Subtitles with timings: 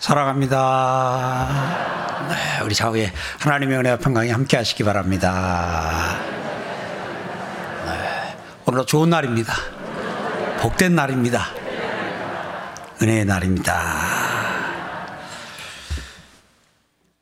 [0.00, 1.46] 사랑합니다.
[2.30, 6.18] 네, 우리 좌우에 하나님의 은혜와 평강이 함께 하시기 바랍니다.
[7.84, 9.54] 네, 오늘 좋은 날입니다.
[10.60, 11.48] 복된 날입니다.
[13.02, 14.20] 은혜의 날입니다.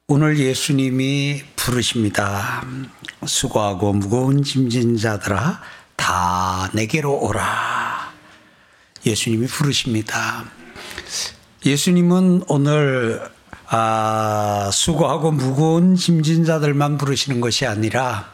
[0.06, 2.62] 오늘 예수님이 부르십니다.
[3.26, 5.60] 수고하고 무거운 짐진 자들아,
[5.96, 8.12] 다 내게로 오라.
[9.04, 10.44] 예수님이 부르십니다.
[11.64, 13.20] 예수님은 오늘
[13.66, 18.32] 아, 수고하고 무거운 짐진 자들만 부르시는 것이 아니라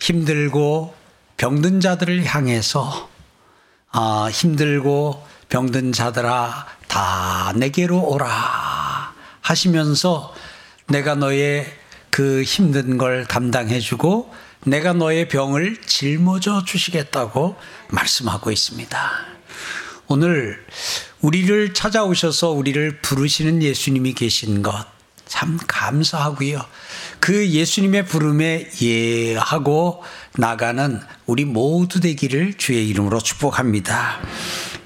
[0.00, 0.94] 힘들고
[1.36, 3.08] 병든 자들을 향해서
[3.92, 10.34] 아, 힘들고 병든 자들아 다 내게로 오라 하시면서
[10.88, 11.66] 내가 너의
[12.10, 14.34] 그 힘든 걸 담당해 주고
[14.64, 17.56] 내가 너의 병을 짊어져 주시겠다고
[17.88, 19.10] 말씀하고 있습니다.
[20.08, 20.66] 오늘
[21.20, 24.98] 우리를 찾아오셔서 우리를 부르시는 예수님이 계신 것
[25.28, 26.64] 참 감사하고요.
[27.20, 30.02] 그 예수님의 부름에 예하고
[30.36, 34.20] 나가는 우리 모두 되기를 주의 이름으로 축복합니다.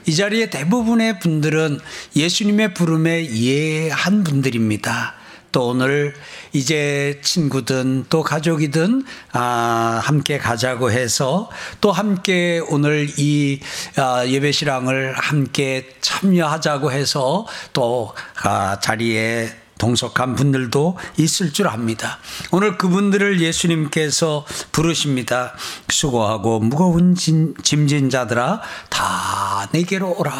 [0.06, 1.78] 이 자리에 대부분의 분들은
[2.16, 5.14] 예수님의 부름에 예한 분들입니다.
[5.52, 6.14] 또 오늘
[6.52, 11.50] 이제 친구든 또 가족이든 아, 함께 가자고 해서
[11.80, 13.60] 또 함께 오늘 이
[13.96, 22.20] 아, 예배시랑을 함께 참여하자고 해서 또 아, 자리에 동석한 분들도 있을 줄 압니다.
[22.52, 25.54] 오늘 그분들을 예수님께서 부르십니다.
[25.88, 30.32] 수고하고 무거운 짐진 자들아 다 내게로 오라.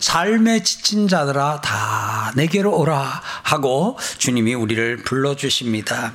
[0.00, 6.14] 삶에 지친 자들아 다 내게로 오라 하고 주님이 우리를 불러 주십니다.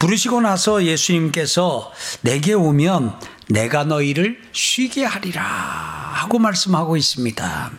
[0.00, 7.70] 부르시고 나서 예수님께서 내게 오면 내가 너희를 쉬게 하리라 하고 말씀하고 있습니다.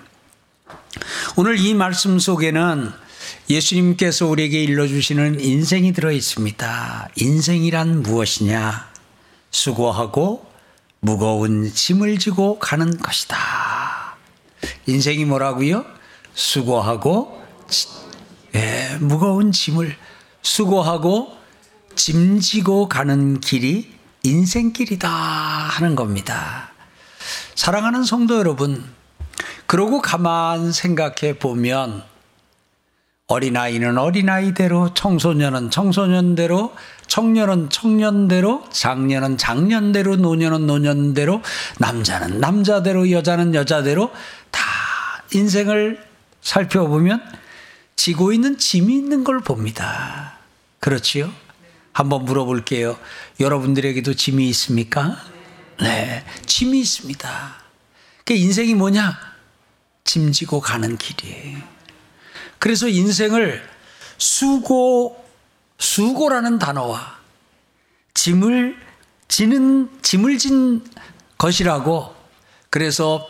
[1.36, 3.09] 오늘 이 말씀 속에는
[3.50, 7.10] 예수님께서 우리에게 일러주시는 인생이 들어 있습니다.
[7.16, 8.90] 인생이란 무엇이냐?
[9.50, 10.46] 수고하고
[11.00, 14.18] 무거운 짐을 지고 가는 것이다.
[14.86, 15.84] 인생이 뭐라고요?
[16.36, 17.42] 수고하고
[18.54, 19.96] 예, 무거운 짐을
[20.44, 21.36] 수고하고
[21.96, 23.92] 짐지고 가는 길이
[24.24, 26.72] 인생길이다 하는 겁니다.
[27.56, 28.84] 사랑하는 성도 여러분,
[29.66, 32.04] 그러고 가만 생각해 보면
[33.30, 36.74] 어린아이는 어린아이대로, 청소년은 청소년대로,
[37.06, 41.44] 청년은 청년대로, 장년은 장년대로, 노년은 노년대로,
[41.78, 44.12] 남자는 남자대로, 여자는 여자대로
[44.50, 44.62] 다
[45.32, 46.04] 인생을
[46.42, 47.22] 살펴보면
[47.96, 50.40] 지고 있는 짐이 있는 걸 봅니다.
[50.80, 51.32] 그렇지요?
[51.94, 52.98] 한번 물어볼게요.
[53.40, 55.18] 여러분들에게도 짐이 있습니까?
[55.80, 57.30] 네, 짐이 있습니다.
[58.26, 59.20] 그 인생이 뭐냐?
[60.04, 61.79] 짐지고 가는 길이에요.
[62.60, 63.68] 그래서 인생을
[64.18, 65.26] 수고,
[65.78, 67.18] 수고라는 단어와
[68.14, 68.78] 짐을
[69.28, 70.84] 지는, 짐을 진
[71.38, 72.14] 것이라고
[72.70, 73.28] 그래서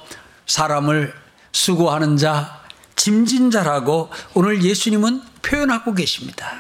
[0.47, 1.13] 사람을
[1.51, 2.59] 수고하는 자,
[2.95, 6.51] 짐진 자라고 오늘 예수님은 표현하고 계십니다.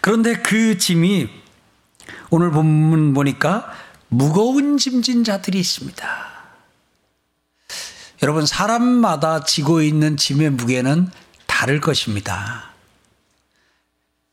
[0.00, 1.28] 그런데 그 짐이
[2.30, 3.72] 오늘 본문 보니까
[4.08, 6.29] 무거운 짐진 자들이 있습니다.
[8.22, 11.10] 여러분, 사람마다 지고 있는 짐의 무게는
[11.46, 12.70] 다를 것입니다.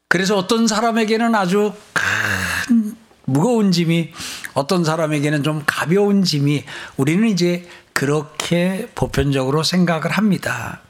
[0.10, 4.14] 그래서 어떤 사람에게는 아주 큰 무거운 짐이
[4.54, 6.66] 어떤 사람에게는 좀 가벼운 짐이
[6.96, 10.82] 우리는 이제 그렇게 보편적으로 생각을 합니다.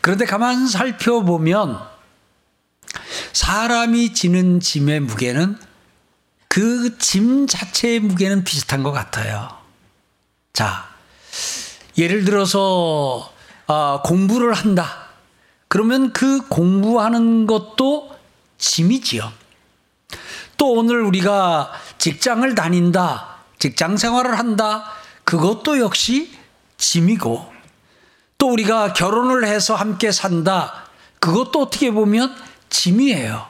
[0.00, 1.80] 그런데 가만 살펴보면
[3.32, 5.58] 사람이 지는 짐의 무게는
[6.48, 9.48] 그 짐 자체의 무게는 비슷한 것 같아요.
[10.52, 10.89] 자,
[11.98, 13.32] 예를 들어서
[13.66, 15.08] 아, 공부를 한다.
[15.68, 18.10] 그러면 그 공부하는 것도
[18.58, 19.32] 짐이지요.
[20.56, 23.36] 또 오늘 우리가 직장을 다닌다.
[23.58, 24.84] 직장 생활을 한다.
[25.24, 26.32] 그것도 역시
[26.76, 27.50] 짐이고
[28.38, 30.86] 또 우리가 결혼을 해서 함께 산다.
[31.20, 32.34] 그것도 어떻게 보면
[32.70, 33.46] 짐이에요.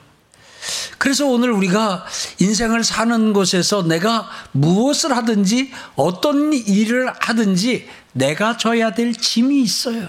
[0.99, 2.05] 그래서 오늘 우리가
[2.39, 10.09] 인생을 사는 곳에서 내가 무엇을 하든지 어떤 일을 하든지 내가 져야 될 짐이 있어요.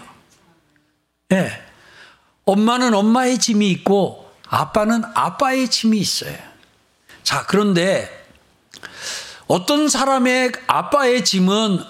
[1.32, 1.36] 예.
[1.36, 1.62] 네.
[2.46, 6.36] 엄마는 엄마의 짐이 있고 아빠는 아빠의 짐이 있어요.
[7.24, 8.10] 자, 그런데
[9.48, 11.84] 어떤 사람의 아빠의 짐은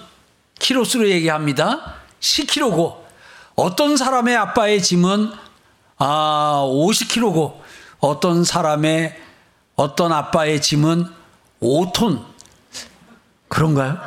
[0.58, 1.96] 키로수로 얘기합니다.
[2.20, 3.02] 10kg고
[3.54, 5.32] 어떤 사람의 아빠의 짐은
[5.98, 7.60] 아, 50kg고
[8.00, 9.16] 어떤 사람의
[9.76, 11.06] 어떤 아빠의 짐은
[11.60, 12.24] 5톤
[13.48, 13.98] 그런가요?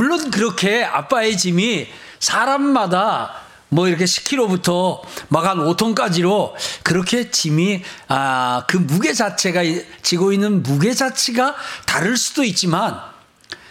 [0.00, 1.86] 물론 그렇게 아빠의 짐이
[2.20, 3.34] 사람마다
[3.68, 9.60] 뭐 이렇게 10kg부터 막 한 5톤까지로 그렇게 짐이 아, 그 무게 자체가
[10.00, 11.54] 지고 있는 무게 자체가
[11.84, 12.98] 다를 수도 있지만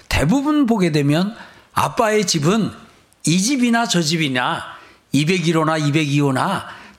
[0.08, 1.36] 대부분 보게 되면
[1.74, 2.74] 아빠의 집은
[3.26, 4.64] 이 집이나 저 집이나
[5.16, 6.36] 201호나 202호나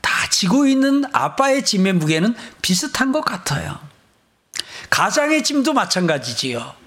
[0.00, 3.78] 다 지고 있는 아빠의 짐의 무게는 비슷한 것 같아요.
[4.90, 6.79] 가장의 짐도 마찬가지지요.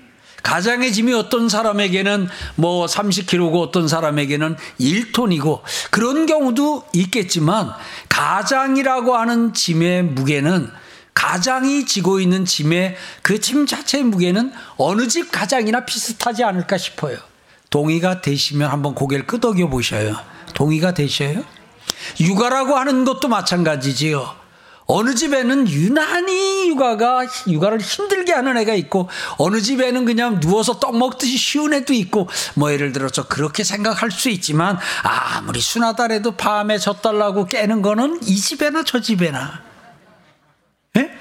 [0.44, 7.72] 가장의 짐이 어떤 사람에게는 뭐 30kg고 어떤 사람에게는 1톤이고 그런 경우도 있겠지만
[8.10, 10.70] 가장이라고 하는 짐의 무게는
[11.14, 17.18] 가장이 지고 있는 짐의 그 짐 자체의 무게는 어느 집 가장이나 비슷하지 않을까 싶어요.
[17.70, 20.16] 동의가 되시면 한번 고개를 끄덕여 보셔요.
[20.54, 21.44] 동의가 되셔요?
[22.20, 24.43] 육아라고 하는 것도 마찬가지지요.
[24.86, 31.38] 어느 집에는 유난히 육아가 육아를 힘들게 하는 애가 있고 어느 집에는 그냥 누워서 떡 먹듯이
[31.38, 37.82] 쉬운 애도 있고 뭐 예를 들어서 그렇게 생각할 수 있지만 아무리 순하다래도 밤에 젖달라고 깨는
[37.82, 39.62] 거는 이 집에나 저 집에나
[40.98, 41.12] 예?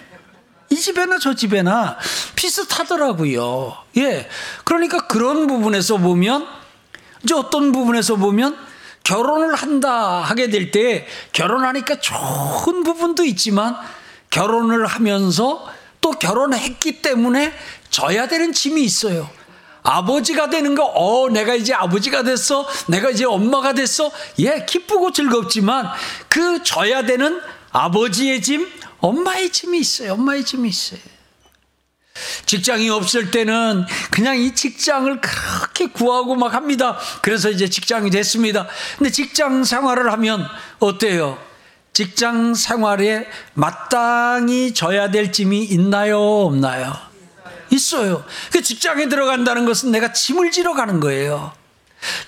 [0.70, 1.99] 이 집에나 저 집에나
[2.35, 3.76] 비슷하더라고요.
[3.99, 4.29] 예.
[4.64, 6.47] 그러니까 그런 부분에서 보면
[7.23, 8.71] 이제 어떤 부분에서 보면
[9.04, 13.76] 결혼을 한다 하게 될 때 결혼하니까 좋은 부분도 있지만
[14.31, 15.66] 결혼을 하면서
[16.00, 17.52] 또 결혼했기 때문에
[17.90, 19.28] 져야 되는 짐이 있어요.
[19.84, 22.66] 아버지가 되는 거, 어, 내가 이제 아버지가 됐어.
[22.87, 24.10] 내가 이제 엄마가 됐어.
[24.38, 25.88] 예, 기쁘고 즐겁지만
[26.28, 27.40] 그 져야 되는
[27.72, 28.69] 아버지의 짐,
[29.00, 30.12] 엄마의 짐이 있어요.
[30.12, 31.00] 엄마의 짐이 있어요.
[32.46, 36.98] 직장이 없을 때는 그냥 이 직장을 그렇게 구하고 막 합니다.
[37.22, 38.66] 그래서 이제 직장이 됐습니다.
[38.98, 40.46] 근데 직장 생활을 하면
[40.78, 41.38] 어때요?
[41.92, 46.19] 직장 생활에 마땅히 져야 될 짐이 있나요?
[46.19, 46.94] 없나요?
[47.70, 48.25] 있어요.
[48.50, 51.52] 그 직장에 들어간다는 것은 내가 짐을 지러 가는 거예요.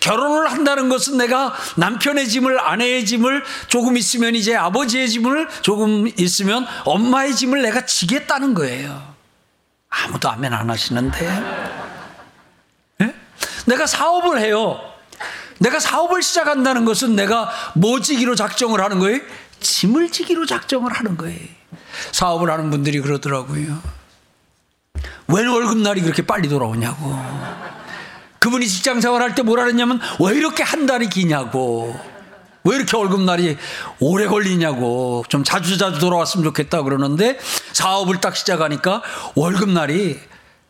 [0.01, 6.67] 결혼을 한다는 것은 내가 남편의 짐을, 아내의 짐을 조금 있으면 이제 아버지의 짐을 조금 있으면
[6.85, 9.14] 엄마의 짐을 내가 지겠다는 거예요.
[10.03, 11.45] 아무도 아멘 안 하시는데.
[12.99, 13.15] 네?
[13.67, 14.81] 내가 사업을 해요.
[15.59, 19.21] 내가 사업을 시작한다는 것은 내가 뭐 지기로 작정을 하는 거예요?
[19.61, 21.39] 짐을 지기로 작정을 하는 거예요.
[22.13, 23.81] 사업을 하는 분들이 그러더라고요.
[25.29, 27.19] 왜 월급날이 그렇게 빨리 돌아오냐고.
[28.41, 31.99] 그분이 직장 생활할 때 뭐라 그랬냐면 왜 이렇게 한 달이 기냐고.
[32.65, 33.57] 왜 이렇게 월급날이
[34.01, 35.25] 오래 걸리냐고.
[35.29, 37.39] 좀 자주 자주 돌아왔으면 좋겠다 그러는데
[37.73, 39.03] 사업을 딱 시작하니까
[39.35, 40.19] 월급날이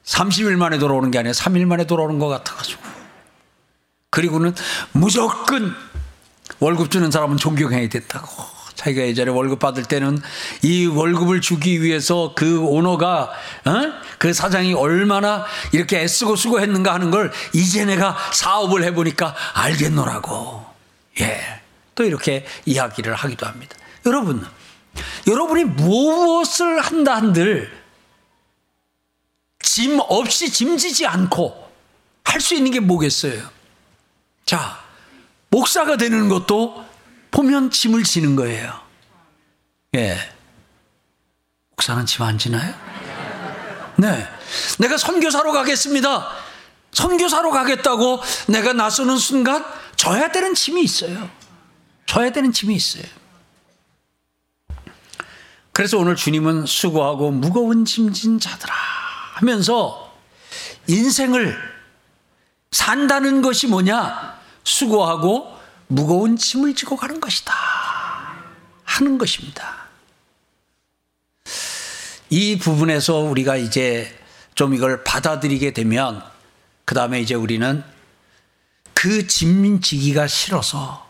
[0.05, 2.82] 30일 만에 돌아오는 게 아니라 3일 만에 돌아오는 것 같아가지고.
[4.11, 4.55] 그리고는
[4.93, 5.75] 무조건
[6.61, 8.55] 월급 주는 사람은 존경해야 됐다고.
[8.75, 10.20] 자기가 예전에 월급 받을 때는
[10.62, 13.31] 이 월급을 주기 위해서 그 오너가
[13.64, 13.93] 어?
[14.19, 20.64] 그 사장이 얼마나 이렇게 애쓰고 수고했는가 하는 걸 이제 내가 사업을 해보니까 알겠노라고.
[21.20, 21.64] 예.
[21.94, 23.76] 또 이렇게 이야기를 하기도 합니다.
[24.06, 24.46] 여러분,
[25.26, 27.73] 여러분이 무엇을 한다 한들
[29.61, 31.64] 짐 없이 짐지지 않고
[32.25, 33.49] 할 수 있는 게 뭐겠어요?
[34.44, 34.79] 자,
[35.50, 36.85] 목사가 되는 것도
[37.31, 38.81] 보면 짐을 지는 거예요.
[39.94, 40.19] 예.
[41.70, 42.75] 목사는 짐 안 지나요?
[43.96, 44.29] 네.
[44.79, 46.29] 내가 선교사로 가겠습니다.
[46.93, 49.64] 선교사로 가겠다고 내가 나서는 순간
[49.96, 51.31] 져야 되는 짐이 있어요.
[52.06, 53.05] 져야 되는 짐이 있어요.
[55.73, 58.73] 그래서 오늘 주님은 수고하고 무거운 짐진 자들아
[59.34, 60.15] 하면서
[60.87, 61.58] 인생을
[62.70, 64.39] 산다는 것이 뭐냐?
[64.63, 65.56] 수고하고
[65.89, 67.53] 무거운 짐을 지고 가는 것이다.
[68.84, 69.84] 하는 것입니다.
[72.31, 74.17] 이 부분에서 우리가 이제
[74.55, 76.23] 좀 이걸 받아들이게 되면
[76.84, 77.82] 그 다음에 이제 우리는
[78.93, 81.04] 그 짐 지기가 싫어서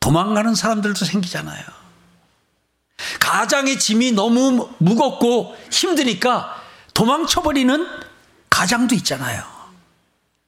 [0.00, 1.64] 도망가는 사람들도 생기잖아요.
[3.20, 6.60] 가장의 짐이 너무 무겁고 힘드니까
[6.94, 7.86] 도망쳐버리는
[8.50, 9.42] 가장도 있잖아요.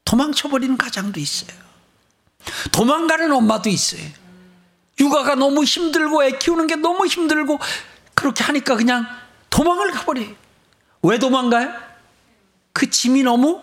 [0.04, 1.56] 도망쳐버리는 가장도 있어요.
[2.73, 4.02] 도망가는 엄마도 있어요.
[4.99, 7.59] 육아가 너무 힘들고 애 키우는 게 너무 힘들고
[8.14, 9.06] 그렇게 하니까 그냥
[9.49, 10.35] 도망을 가버려요.
[11.02, 11.73] 왜 도망가요?
[12.73, 13.62] 그 짐이 너무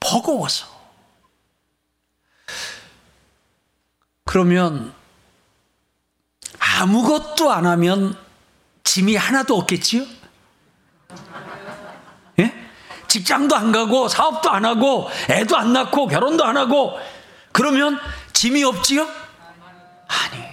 [0.00, 0.66] 버거워서.
[4.24, 4.92] 그러면
[6.78, 8.16] 아무것도 안 하면
[8.84, 10.04] 짐이 하나도 없겠지요?
[12.38, 12.54] 예?
[13.08, 16.96] 직장도 안 가고 사업도 안 하고 애도 안 낳고 결혼도 안 하고
[17.52, 17.98] 그러면
[18.32, 19.02] 짐이 없지요?
[19.02, 20.44] 아니.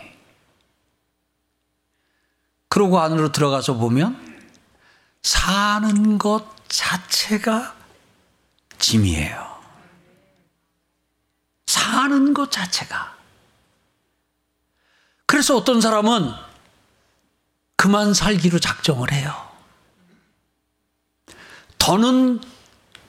[2.70, 4.20] 그러고 안으로 들어가서 보면
[5.22, 7.76] 사는 것 자체가
[8.80, 9.56] 짐이에요.
[11.68, 13.15] 사는 것 자체가.
[15.36, 16.32] 그래서 어떤 사람은
[17.76, 19.36] 그만 살기로 작정을 해요.
[21.78, 22.40] 더는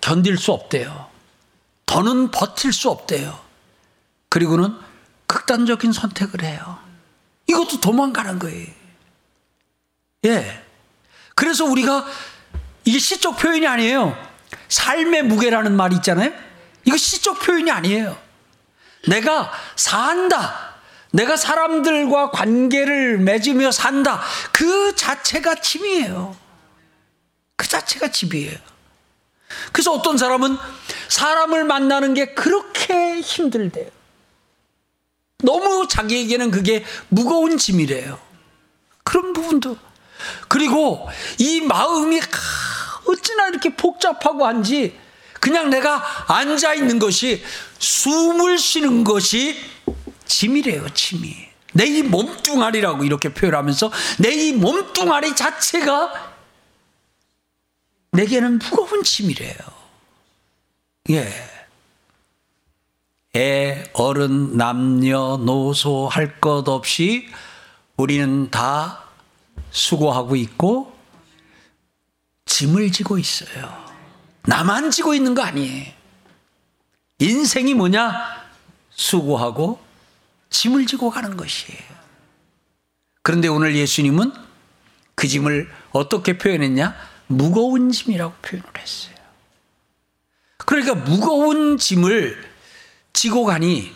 [0.01, 1.09] 견딜 수 없대요.
[1.87, 3.39] 더는 버틸 수 없대요.
[4.29, 4.77] 그리고는
[5.29, 6.81] 극단적인 선택을 해요.
[7.47, 8.67] 이것도 도망가는 거예요.
[10.25, 10.65] 예.
[11.37, 12.07] 그래서 우리가
[12.85, 14.19] 이게 시적 표현이 아니에요.
[14.69, 16.33] 삶의 무게라는 말이 있잖아요.
[16.85, 18.21] 이거 시적 표현이 아니에요.
[19.07, 20.76] 내가 산다.
[21.13, 24.21] 내가 사람들과 관계를 맺으며 산다.
[24.53, 26.37] 그 자체가 짐이에요.
[27.57, 28.59] 그 자체가 짐이에요.
[29.73, 30.57] 그래서 어떤 사람은
[31.09, 33.89] 사람을 만나는 게 그렇게 힘들대요.
[35.39, 38.19] 너무 자기에게는 그게 무거운 짐이래요.
[39.05, 39.79] 그런 부분도.
[40.49, 41.09] 그리고
[41.39, 42.21] 이 마음이
[43.07, 44.99] 어찌나 이렇게 복잡하고 한지
[45.41, 47.45] 그냥 내가 앉아 있는 것이
[47.79, 49.57] 숨을 쉬는 것이
[50.27, 51.35] 짐이래요, 짐이.
[51.75, 53.91] 내 이 몸뚱아리라고 이렇게 표현하면서
[54.21, 56.35] 내 이 몸뚱아리 자체가
[58.13, 59.57] 내게는 무거운 짐이래요.
[61.11, 61.33] 예.
[63.37, 67.29] 애, 어른, 남녀, 노소 할 것 없이
[67.99, 69.05] 우리는 다
[69.71, 70.97] 수고하고 있고
[72.47, 73.85] 짐을 지고 있어요.
[74.45, 75.93] 나만 지고 있는 거 아니에요.
[77.19, 78.47] 인생이 뭐냐?
[78.91, 79.79] 수고하고
[80.51, 81.81] 짐을 지고 가는 것이에요.
[83.23, 84.33] 그런데 오늘 예수님은
[85.15, 86.95] 그 짐을 어떻게 표현했냐?
[87.27, 89.17] 무거운 짐이라고 표현을 했어요.
[90.59, 92.45] 그러니까 무거운 짐을
[93.13, 93.95] 지고 가니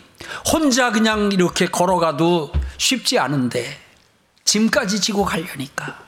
[0.51, 3.79] 혼자 그냥 이렇게 걸어가도 쉽지 않은데
[4.45, 6.05] 짐까지 지고 가려니까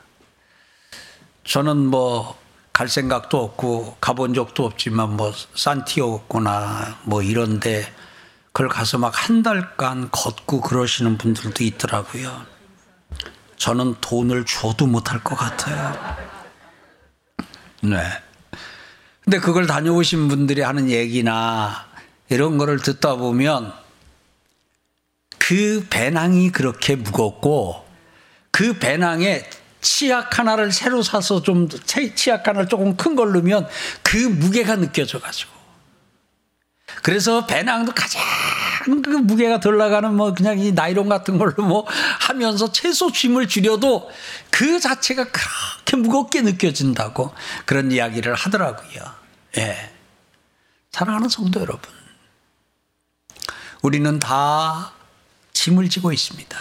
[1.44, 7.86] 저는 뭐 갈 생각도 없고 가본 적도 없지만 뭐 산티오거나 뭐 이런데
[8.54, 12.46] 그걸 가서 막 한 달간 걷고 그러시는 분들도 있더라고요.
[13.58, 16.26] 저는 돈을 줘도 못할 것 같아요.
[17.82, 17.98] 네.
[19.24, 21.88] 근데 그걸 다녀오신 분들이 하는 얘기나
[22.30, 23.74] 이런 거를 듣다 보면
[25.40, 27.88] 그 배낭이 그렇게 무겁고
[28.52, 29.50] 그 배낭에
[29.82, 31.68] 치약 하나를 새로 사서 좀
[32.16, 33.68] 치약 하나를 조금 큰 걸 넣으면
[34.04, 35.52] 그 무게가 느껴져 가지고
[37.02, 38.22] 그래서 배낭도 가장
[38.84, 41.86] 그 무게가 덜 나가는 뭐 그냥 이 나이론 같은 걸로 뭐
[42.20, 44.10] 하면서 최소 짐을 줄여도
[44.50, 47.34] 그 자체가 그렇게 무겁게 느껴진다고
[47.66, 49.02] 그런 이야기를 하더라고요.
[49.58, 49.94] 예.
[50.92, 51.92] 사랑하는 성도 여러분.
[53.82, 54.94] 우리는 다
[55.54, 56.58] 짐을 지고 있습니다.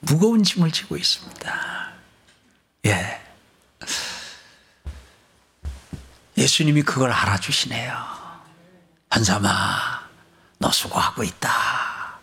[0.00, 1.92] 무거운 짐을 지고 있습니다.
[2.86, 3.20] 예.
[6.36, 8.18] 예수님이 그걸 알아주시네요.
[9.12, 9.97] 현삼아,
[10.58, 12.18] 너 수고하고 있다.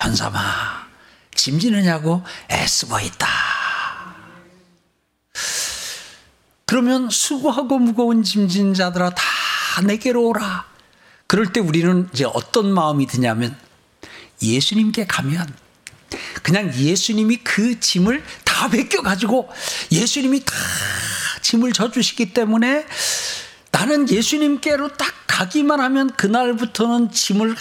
[0.00, 0.86] 현삼아,
[1.34, 3.28] 짐 지느냐고 애쓰고 있다.
[6.66, 9.22] 그러면 수고하고 무거운 짐진 자들아 다
[9.84, 10.66] 내게로 오라.
[11.26, 13.56] 그럴 때 우리는 이제 어떤 마음이 드냐면
[14.42, 15.54] 예수님께 가면
[16.42, 19.50] 그냥 예수님이 그 짐을 다 벗겨 가지고
[19.90, 20.54] 예수님이 다
[21.40, 22.86] 짐을 져 주시기 때문에
[23.72, 27.56] 나는 예수님께로 딱 가기만 하면 그날부터는 짐을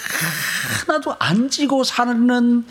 [0.85, 2.65] 하나도 안 지고 사는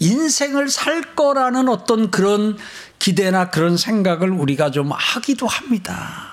[0.00, 2.58] 인생을 살 거라는 어떤 그런
[2.98, 6.32] 기대나 그런 생각을 우리가 좀 하기도 합니다.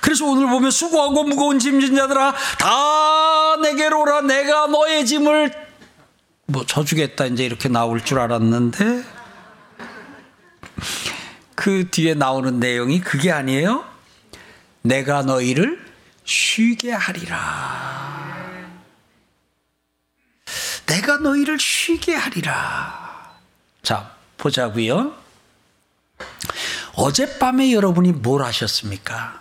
[0.00, 5.52] 그래서 오늘 보면 수고하고 무거운 짐진 자들아 다 내게로 오라 내가 너의 짐을
[6.46, 9.04] 뭐 져주겠다 이제 이렇게 나올 줄 알았는데
[11.54, 13.91] 그 뒤에 나오는 내용이 그게 아니에요.
[14.82, 15.84] 내가 너희를
[16.24, 18.02] 쉬게 하리라.
[20.86, 23.32] 내가 너희를 쉬게 하리라.
[23.82, 25.14] 자, 보자고요.
[26.94, 29.40] 어젯밤에 여러분이 뭘 하셨습니까?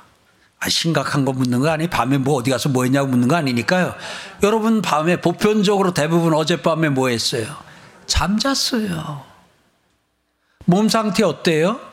[0.60, 1.90] 아, 심각한 거 묻는 거 아니?
[1.90, 3.96] 밤에 뭐 어디 가서 뭐 했냐고 묻는 거 아니니까요.
[4.44, 7.58] 여러분 밤에 보편적으로 대부분 어젯밤에 뭐 했어요?
[8.06, 9.26] 잠잤어요.
[10.66, 11.91] 몸 상태 어때요?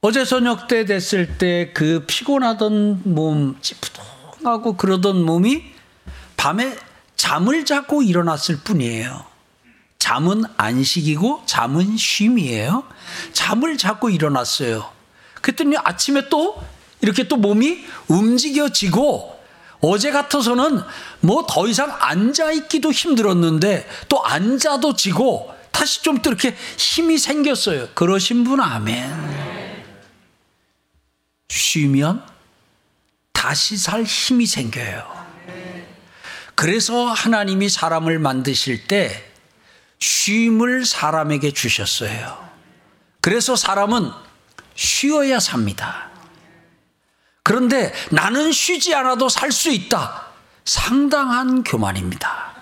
[0.00, 5.64] 어제 저녁 때 됐을 때 그 피곤하던 몸, 찌푸둥하고 그러던 몸이
[6.36, 6.76] 밤에
[7.16, 9.24] 잠을 자고 일어났을 뿐이에요.
[9.98, 12.84] 잠은 안식이고 잠은 쉼이에요.
[13.32, 14.88] 잠을 자고 일어났어요.
[15.42, 16.62] 그랬더니 아침에 또
[17.00, 19.36] 이렇게 또 몸이 움직여지고
[19.80, 20.80] 어제 같아서는
[21.20, 27.88] 뭐 더 이상 앉아 있기도 힘들었는데 또 앉아도 지고 다시 좀 또 이렇게 힘이 생겼어요.
[27.94, 29.57] 그러신 분 아멘.
[31.48, 32.24] 쉬면
[33.32, 35.26] 다시 살 힘이 생겨요.
[36.54, 39.24] 그래서 하나님이 사람을 만드실 때
[39.98, 42.48] 쉼을 사람에게 주셨어요.
[43.20, 44.10] 그래서 사람은
[44.74, 46.08] 쉬어야 삽니다.
[47.42, 50.26] 그런데 나는 쉬지 않아도 살 수 있다.
[50.64, 52.54] 상당한 교만입니다.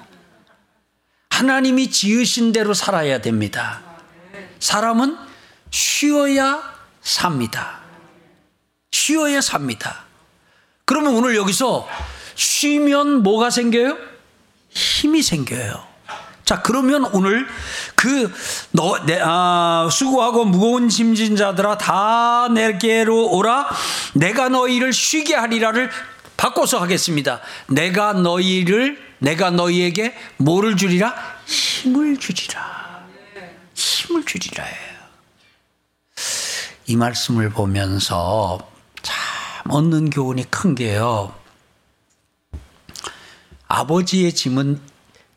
[1.31, 3.83] 하나님이 지으신 대로 살아야 됩니다.
[4.61, 5.19] 사람은
[5.71, 6.63] 쉬어야
[7.03, 7.81] 삽니다.
[9.07, 10.05] 쉬어야 삽니다.
[10.85, 11.89] 그러면 오늘 여기서
[12.35, 13.97] 쉬면 뭐가 생겨요?
[14.69, 15.87] 힘이 생겨요.
[16.45, 17.47] 자, 그러면 오늘
[17.95, 18.33] 그,
[18.73, 23.69] 너, 내, 아, 수고하고 무거운 짐진 자들아 다 내게로 오라.
[24.15, 25.89] 내가 너희를 쉬게 하리라를
[26.37, 27.41] 바꿔서 하겠습니다.
[27.69, 31.15] 내가 너희를, 내가 너희에게 뭐를 주리라?
[31.47, 33.07] 힘을 주리라.
[33.75, 34.97] 힘을 주리라예요.
[36.89, 38.76] 이 말씀을 보면서 참
[39.71, 41.35] 얻는 교훈이 큰 게요.
[43.69, 44.81] 아버지의 짐은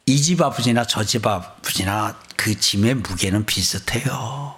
[0.05, 4.55] 이 집 아버지나 저 집 아버지나 그 짐의 무게는 비슷해요.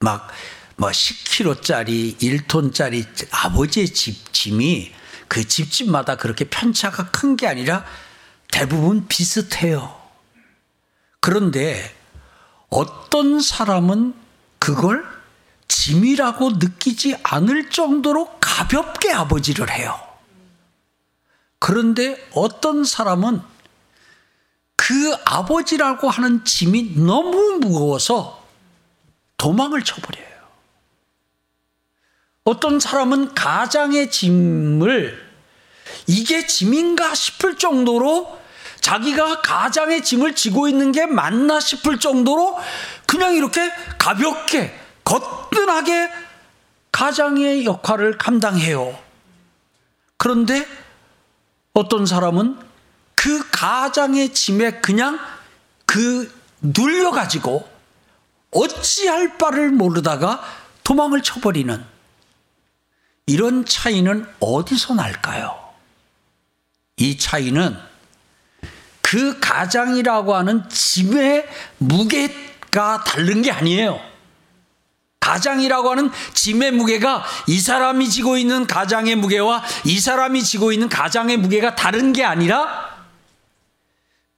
[0.00, 0.28] 막,
[0.76, 4.92] 뭐 10kg짜리, 1톤짜리 아버지의 집, 짐이
[5.28, 7.84] 그 집집마다 그렇게 편차가 큰 게 아니라
[8.52, 9.94] 대부분 비슷해요.
[11.20, 11.94] 그런데
[12.70, 14.14] 어떤 사람은
[14.60, 15.04] 그걸
[15.68, 19.98] 짐이라고 느끼지 않을 정도로 가볍게 아버지를 해요.
[21.58, 23.40] 그런데 어떤 사람은
[24.76, 28.42] 그 아버지라고 하는 짐이 너무 무거워서
[29.36, 30.26] 도망을 쳐버려요.
[32.44, 35.28] 어떤 사람은 가장의 짐을
[36.06, 38.38] 이게 짐인가 싶을 정도로
[38.80, 42.56] 자기가 가장의 짐을 지고 있는 게 맞나 싶을 정도로
[43.06, 46.10] 그냥 이렇게 가볍게 거뜬하게
[46.92, 48.98] 가장의 역할을 감당해요.
[50.18, 50.66] 그런데
[51.72, 52.58] 어떤 사람은
[53.14, 55.18] 그 가장의 짐에 그냥
[55.86, 56.30] 그
[56.60, 57.66] 눌려가지고
[58.50, 60.42] 어찌할 바를 모르다가
[60.84, 61.84] 도망을 쳐버리는
[63.26, 65.56] 이런 차이는 어디서 날까요?
[66.96, 67.76] 이 차이는
[69.00, 74.08] 그 가장이라고 하는 짐의 무게가 다른 게 아니에요.
[75.28, 81.36] 가장이라고 하는 짐의 무게가 이 사람이 지고 있는 가장의 무게와 이 사람이 지고 있는 가장의
[81.36, 82.88] 무게가 다른 게 아니라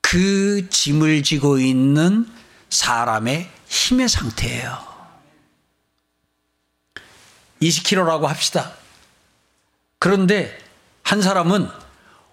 [0.01, 2.29] 그 짐을 지고 있는
[2.71, 4.91] 사람의 힘의 상태예요.
[7.63, 8.73] 20kg라고 합시다.
[10.01, 10.59] 그런데
[11.05, 11.69] 한 사람은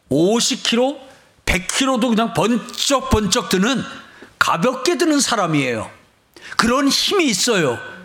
[0.09, 0.99] 50kg,
[1.45, 3.83] 100kg도 그냥 번쩍번쩍 드는
[4.39, 5.91] 가볍게 드는 사람이에요.
[6.57, 7.96] 그런 힘이 있어요.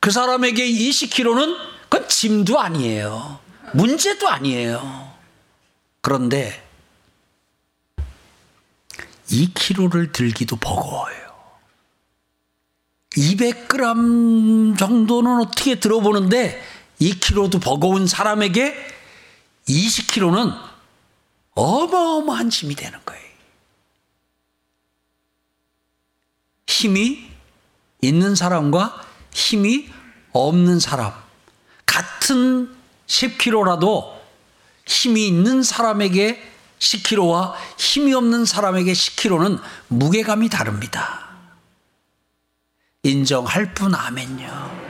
[0.00, 1.56] 그 사람에게 20kg는
[1.88, 3.40] 그건 짐도 아니에요.
[3.74, 5.12] 문제도 아니에요.
[6.00, 6.64] 그런데
[9.30, 11.28] 2kg를 들기도 버거워요.
[13.10, 16.62] 200g 정도는 어떻게 들어보는데
[17.00, 18.74] 2kg도 버거운 사람에게
[19.68, 20.56] 20kg는
[21.54, 23.28] 어마어마한 짐이 되는 거예요.
[26.66, 27.28] 힘이
[28.00, 29.07] 있는 사람과
[29.38, 29.88] 힘이
[30.32, 31.12] 없는 사람,
[31.86, 32.74] 같은
[33.06, 34.18] 10kg라도
[34.84, 36.42] 힘이 있는 사람에게
[36.80, 41.28] 10kg와 힘이 없는 사람에게 10kg는 무게감이 다릅니다.
[43.04, 44.88] 인정할 뿐 아멘요.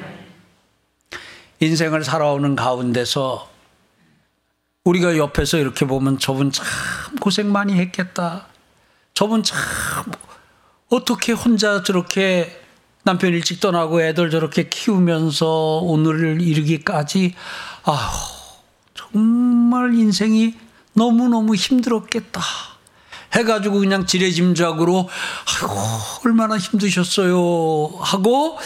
[1.60, 3.50] 인생을 살아오는 가운데서
[4.84, 6.66] 우리가 옆에서 이렇게 보면 저분 참
[7.20, 8.46] 고생 많이 했겠다.
[9.12, 9.58] 저분 참
[10.88, 12.67] 어떻게 혼자 저렇게
[13.04, 17.34] 남편 일찍 떠나고 애들 저렇게 키우면서 오늘을 이르기까지
[17.84, 18.12] 아
[18.94, 20.54] 정말 인생이
[20.92, 22.42] 너무너무 힘들었겠다.
[23.32, 25.08] 해가지고 그냥 지레짐작으로
[25.46, 25.74] 아이고
[26.24, 28.58] 얼마나 힘드셨어요 하고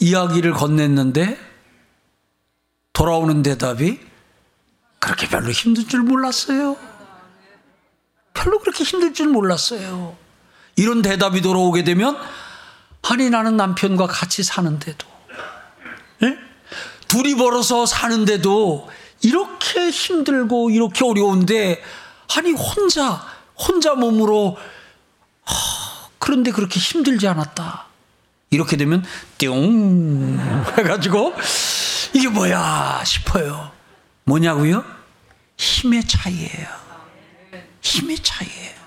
[0.00, 1.38] 이야기를 건넸는데
[2.92, 3.98] 돌아오는 대답이
[4.98, 6.76] 그렇게 별로 힘든 줄 몰랐어요.
[8.34, 10.16] 별로 그렇게 힘들 줄 몰랐어요.
[10.76, 12.16] 이런 대답이 돌아오게 되면
[13.02, 15.06] 아니 나는 남편과 같이 사는데도
[16.20, 16.38] 네?
[17.08, 18.88] 둘이 벌어서 사는데도
[19.22, 21.82] 이렇게 힘들고 이렇게 어려운데
[22.36, 23.24] 아니 혼자
[23.56, 24.56] 혼자 몸으로
[25.44, 27.86] 하, 그런데 그렇게 힘들지 않았다.
[28.50, 29.04] 이렇게 되면
[29.38, 30.38] 띵
[30.78, 31.34] 해가지고
[32.14, 33.72] 이게 뭐야 싶어요.
[34.24, 34.84] 뭐냐고요?
[35.56, 36.68] 힘의 차이예요.
[37.80, 38.81] 힘의 차이예요.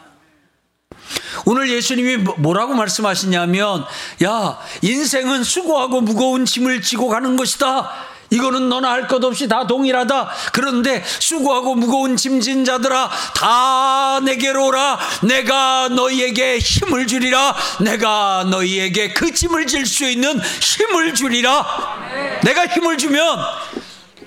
[1.46, 3.86] 오늘 예수님이 뭐, 뭐라고 말씀하시냐면,
[4.24, 7.92] 야, 인생은 수고하고 무거운 짐을 지고 가는 것이다.
[8.32, 10.30] 이거는 너나 할 것 없이 다 동일하다.
[10.52, 15.00] 그런데 수고하고 무거운 짐진 자들아 다 내게로 오라.
[15.22, 17.56] 내가 너희에게 힘을 주리라.
[17.82, 22.40] 내가 너희에게 그 짐을 질 수 있는 힘을 주리라.
[22.44, 23.38] 내가 힘을 주면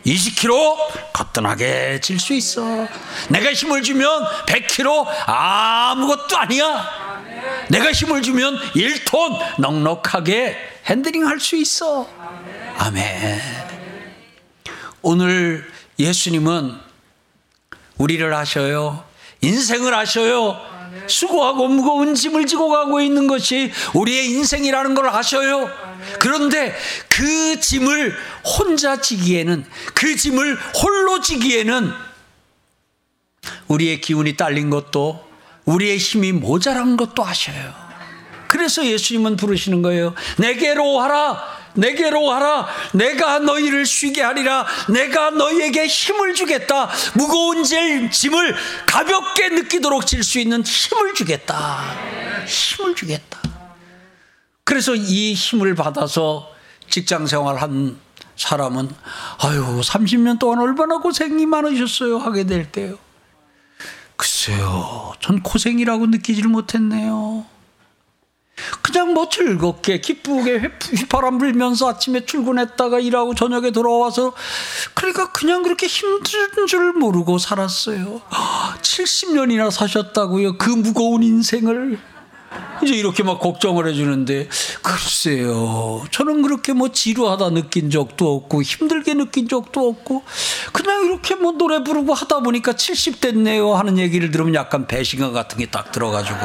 [0.06, 0.76] 20kg
[1.12, 2.62] 거뜬하게 질 수 있어.
[3.30, 7.07] 내가 힘을 주면 100kg 아무것도 아니야.
[7.68, 10.56] 내가 힘을 주면 1톤 넉넉하게
[10.86, 12.08] 핸들링 할 수 있어.
[12.76, 13.40] 아멘.
[15.02, 16.74] 오늘 예수님은
[17.98, 19.04] 우리를 하셔요.
[19.40, 20.56] 인생을 하셔요.
[21.06, 25.70] 수고하고 무거운 짐을 지고 가고 있는 것이 우리의 인생이라는 걸 아셔요.
[26.18, 26.74] 그런데
[27.08, 31.92] 그 짐을 혼자 지기에는 그 짐을 홀로 지기에는
[33.68, 35.27] 우리의 기운이 딸린 것도
[35.68, 37.74] 우리의 힘이 모자란 것도 아셔요.
[38.48, 40.14] 그래서 예수님은 부르시는 거예요.
[40.38, 41.42] 내게로 와라.
[41.74, 42.66] 내게로 와라.
[42.92, 44.66] 내가 너희를 쉬게 하리라.
[44.88, 46.88] 내가 너희에게 힘을 주겠다.
[47.14, 51.94] 무거운 짐을 가볍게 느끼도록 질 수 있는 힘을 주겠다.
[52.46, 53.38] 힘을 주겠다.
[54.64, 56.50] 그래서 이 힘을 받아서
[56.88, 57.98] 직장 생활한
[58.36, 58.88] 사람은
[59.40, 62.98] 아유 30년 동안 얼마나 고생이 많으셨어요 하게 될 때요.
[64.18, 67.46] 글쎄요, 전 고생이라고 느끼질 못했네요.
[68.82, 74.34] 그냥 뭐 즐겁게 기쁘게 휘파람 불면서 아침에 출근했다가 일하고 저녁에 돌아와서
[74.94, 78.20] 그러니까 그냥 그렇게 힘든 줄 모르고 살았어요.
[78.82, 80.58] 70년이나 사셨다고요.
[80.58, 82.00] 그 무거운 인생을.
[82.82, 84.48] 이제 이렇게 막 걱정을 해주는데
[84.82, 90.22] 글쎄요 저는 그렇게 뭐 지루하다 느낀 적도 없고 힘들게 느낀 적도 없고
[90.72, 95.58] 그냥 이렇게 뭐 노래 부르고 하다 보니까 70 됐네요 하는 얘기를 들으면 약간 배신감 같은
[95.58, 96.38] 게 딱 들어가지고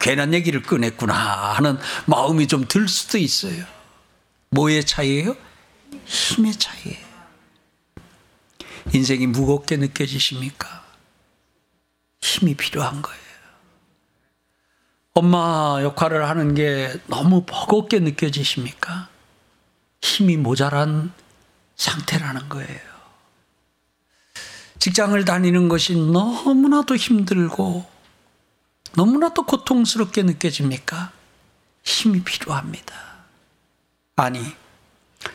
[0.00, 3.64] 괜한 얘기를 꺼냈구나 하는 마음이 좀 들 수도 있어요
[4.50, 5.36] 뭐의 차이예요?
[6.06, 7.04] 힘의 차이예요
[8.92, 10.82] 인생이 무겁게 느껴지십니까?
[12.20, 13.23] 힘이 필요한 거예요
[15.14, 19.08] 엄마 역할을 하는 게 너무 버겁게 느껴지십니까?
[20.02, 21.12] 힘이 모자란
[21.76, 22.80] 상태라는 거예요.
[24.80, 27.86] 직장을 다니는 것이 너무나도 힘들고
[28.96, 31.12] 너무나도 고통스럽게 느껴집니까?
[31.84, 32.94] 힘이 필요합니다.
[34.16, 34.40] 아니,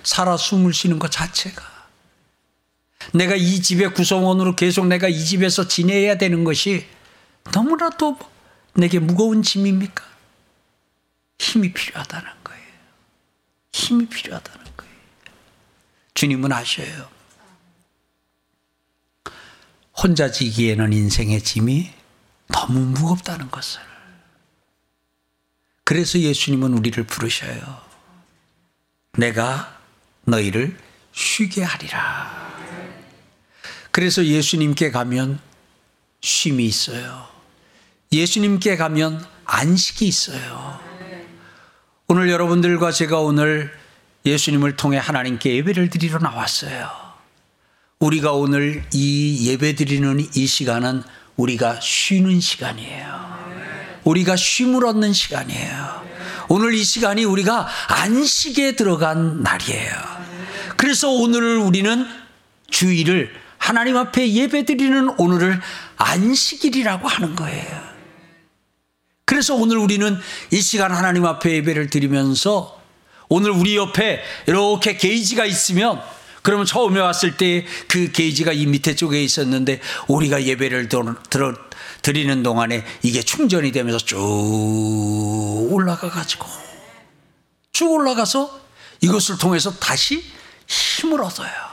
[0.03, 1.63] 살아 숨을 쉬는 것 자체가
[3.13, 6.85] 내가 이 집의 구성원으로 계속 내가 이 집에서 지내야 되는 것이
[7.53, 8.17] 너무나도
[8.73, 10.03] 내게 무거운 짐입니까?
[11.39, 12.63] 힘이 필요하다는 거예요.
[13.71, 14.93] 힘이 필요하다는 거예요.
[16.13, 17.09] 주님은 아셔요.
[19.95, 21.93] 혼자 지기에는 인생의 짐이
[22.47, 23.81] 너무 무겁다는 것을.
[25.83, 27.81] 그래서 예수님은 우리를 부르셔요.
[29.13, 29.79] 내가
[30.23, 30.77] 너희를
[31.11, 32.49] 쉬게 하리라.
[33.91, 35.41] 그래서 예수님께 가면
[36.21, 37.27] 쉼이 있어요.
[38.11, 40.79] 예수님께 가면 안식이 있어요.
[42.07, 43.71] 오늘 여러분들과 제가 오늘
[44.25, 46.89] 예수님을 통해 하나님께 예배를 드리러 나왔어요.
[47.99, 51.03] 우리가 오늘 이 예배 드리는 이 시간은
[51.35, 53.39] 우리가 쉬는 시간이에요.
[54.05, 56.09] 우리가 쉼을 얻는 시간이에요.
[56.47, 59.91] 오늘 이 시간이 우리가 안식에 들어간 날이에요.
[60.77, 62.07] 그래서 오늘 우리는
[62.71, 65.61] 주일을 하나님 앞에 예배 드리는 오늘을
[65.97, 67.88] 안식일이라고 하는 거예요.
[69.29, 70.17] 그래서 오늘 우리는
[70.49, 72.81] 이 시간 하나님 앞에 예배를 드리면서
[73.27, 76.01] 오늘 우리 옆에 이렇게 게이지가 있으면
[76.41, 81.53] 그러면 처음에 왔을 때 그 게이지가 이 밑에 쪽에 있었는데 우리가 예배를 들어,
[82.01, 84.17] 드리는 동안에 이게 충전이 되면서 쭉
[85.69, 86.47] 올라가 가지고
[87.71, 88.59] 쭉 올라가서
[89.01, 90.23] 이것을 통해서 다시
[90.65, 91.68] 힘을 얻어요.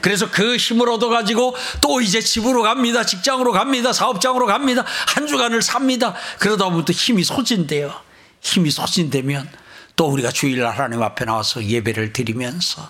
[0.00, 3.04] 그래서 그 힘을 얻어가지고 또 이제 집으로 갑니다.
[3.04, 3.92] 직장으로 갑니다.
[3.92, 4.84] 사업장으로 갑니다.
[5.08, 6.14] 한 주간을 삽니다.
[6.38, 7.92] 그러다 보면 또 힘이 소진돼요.
[8.40, 9.48] 힘이 소진되면
[9.96, 12.88] 또 우리가 주일날 하나님 앞에 나와서 예배를 드리면서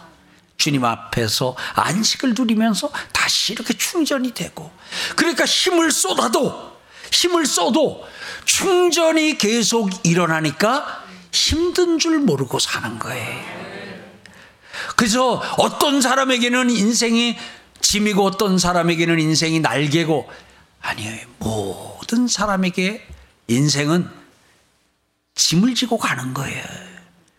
[0.59, 4.71] 주님 앞에서 안식을 누리면서 다시 이렇게 충전이 되고
[5.17, 6.77] 그러니까 힘을 쏟아도
[7.13, 8.07] 힘을 써도
[8.45, 13.68] 충전이 계속 일어나니까 힘든 줄 모르고 사는 거예요.
[14.97, 17.37] 그래서 어떤 사람에게는 인생이
[17.81, 20.29] 짐이고 어떤 사람에게는 인생이 날개고
[20.81, 21.27] 아니에요.
[21.39, 23.07] 모든 사람에게
[23.49, 24.09] 인생은
[25.35, 26.65] 짐을 지고 가는 거예요.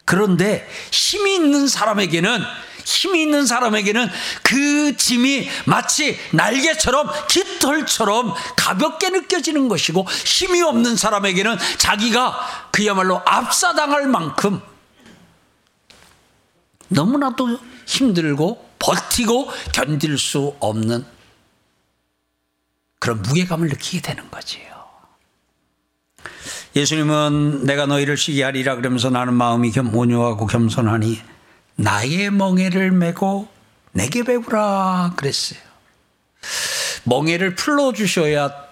[0.06, 2.44] 그런데 힘이 있는 사람에게는
[2.86, 4.10] 힘이 있는 사람에게는
[4.42, 14.62] 그 짐이 마치 날개처럼 깃털처럼 가볍게 느껴지는 것이고 힘이 없는 사람에게는 자기가 그야말로 압사당할 만큼
[16.90, 21.06] 너무나도 힘들고 버티고 견딜 수 없는
[23.00, 24.68] 그런 무게감을 느끼게 되는 거지요.
[26.76, 31.20] 예수님은 내가 너희를 쉬게 하리라 그러면서 나는 마음이 온유하고 겸손하니
[31.76, 33.48] 나의 멍에를 메고
[33.92, 35.60] 내게 배우라 그랬어요.
[37.06, 38.69] 멍에를 풀어 주셔야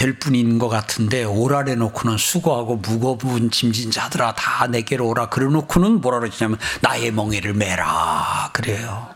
[0.00, 6.00] 될 뿐인 것 같은데 오라래 놓고는 수고하고 무거운 짐진 자들아 다 내게로 오라 그래 놓고는
[6.00, 9.08] 뭐라 그러냐면 나의 멍에를 메라 그래요.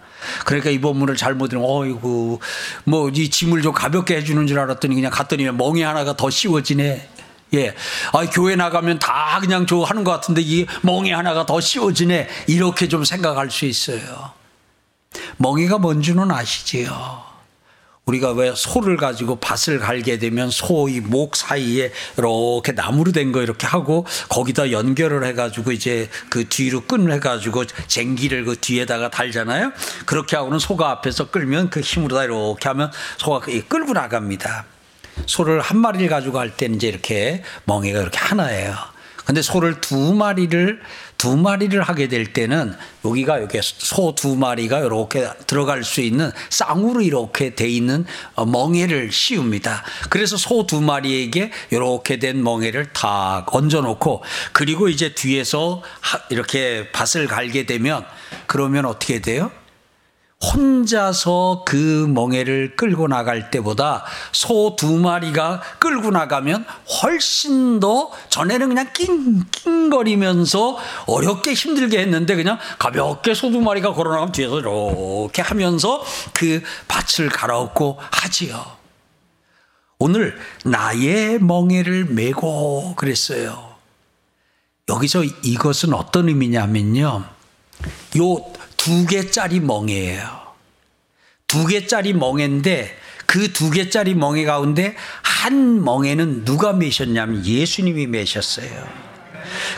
[0.45, 2.39] 그러니까 이 본문을 잘못 들으면 어이구
[2.85, 7.09] 뭐 이 짐을 좀 가볍게 해주는 줄 알았더니 그냥 갔더니 멍에 하나가 더 씌워지네.
[7.55, 7.75] 예.
[8.13, 12.29] 아, 교회 나가면 다 그냥 저 하는 것 같은데 이 멍에 하나가 더 씌워지네.
[12.47, 14.33] 이렇게 좀 생각할 수 있어요.
[15.39, 17.34] 멍에가 뭔지는 아시지요.
[18.07, 23.67] 우리가 왜 소를 가지고 밭을 갈게 되면 소의 목 사이에 이렇게 나무로 된 거 이렇게
[23.67, 29.73] 하고 거기다 연결을 해가지고 이제 그 뒤로 끈을 해가지고 쟁기를 그 뒤에다가 달잖아요.
[30.05, 34.67] 그렇게 하고는 소가 앞에서 끌면 그 힘으로 다 이렇게 하면 소가 끌고 나갑니다.
[35.27, 38.77] 소를 한 마리를 가지고 갈 때는 이제 이렇게 멍에가 이렇게 하나예요.
[39.25, 40.81] 근데 소를 두 마리를
[41.17, 42.75] 두 마리를 하게 될 때는
[43.05, 49.11] 여기가 이렇게 소 두 마리가 이렇게 들어갈 수 있는 쌍으로 이렇게 돼 있는 어, 멍에를
[49.13, 49.83] 씌웁니다.
[50.11, 54.23] 그래서 소 두 마리에게 이렇게 된 멍에를 다 얹어 놓고
[54.53, 55.83] 그리고 이제 뒤에서
[56.31, 58.05] 이렇게 밭을 갈게 되면
[58.47, 59.51] 그러면 어떻게 돼요?
[60.53, 66.67] 혼자서 그 멍에를 끌고 나갈 때보다 소 두 마리가 끌고 나가면
[67.03, 70.77] 훨씬 더 전에는 그냥 낑낑거리면서
[71.07, 76.03] 어렵게 힘들게 했는데 그냥 가볍게 소 두 마리가 걸어나가면 뒤에서 이렇게 하면서
[76.33, 78.65] 그 밭을 갈아엎고 하지요.
[79.99, 83.75] 오늘 나의 멍에를 메고 그랬어요.
[84.89, 87.25] 여기서 이것은 어떤 의미냐면요.
[88.19, 88.53] 요
[88.85, 90.45] 두 개짜리 멍에예요.
[91.47, 92.95] 두 개짜리 멍에인데
[93.25, 98.69] 그 두 개짜리 멍에 가운데 한 멍에는 누가 매셨냐면 예수님이 매셨어요.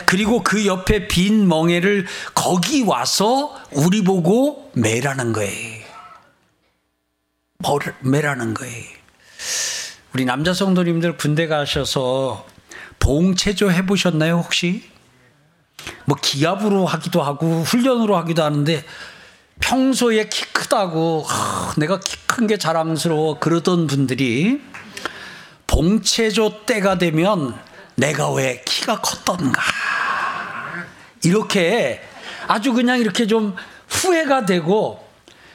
[0.05, 5.85] 그리고 그 옆에 빈 멍에를 거기 와서 우리 보고 매라는 거예요.
[8.01, 8.85] 매라는 거예요.
[10.13, 12.45] 우리 남자 성도님들 군대 가셔서
[12.99, 14.83] 봉체조 해보셨나요, 혹시?
[16.05, 18.83] 뭐 기압으로 하기도 하고 훈련으로 하기도 하는데
[19.59, 24.61] 평소에 키 크다고 하, 내가 키 큰 게 자랑스러워 그러던 분들이
[25.65, 27.57] 봉체조 때가 되면
[27.95, 29.59] 내가 왜 키가 컸던가.
[31.23, 32.01] 이렇게
[32.47, 33.55] 아주 그냥 이렇게 좀
[33.89, 35.03] 후회가 되고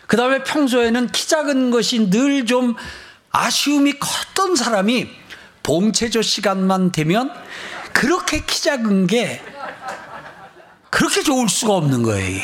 [0.07, 2.75] 그 다음에 평소에는 키 작은 것이 늘 좀
[3.31, 5.09] 아쉬움이 컸던 사람이
[5.63, 7.33] 봉체조 시간만 되면
[7.93, 9.41] 그렇게 키 작은 게
[10.93, 12.43] 그렇게 좋을 수가 없는 거예요.